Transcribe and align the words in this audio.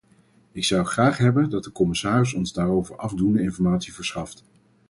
Ik 0.51 0.63
zou 0.63 0.85
graag 0.85 1.17
hebben 1.17 1.49
dat 1.49 1.63
de 1.63 1.71
commissaris 1.71 2.33
ons 2.33 2.53
daarover 2.53 2.95
afdoende 2.97 3.41
informatie 3.41 3.93
verschaft. 3.93 4.43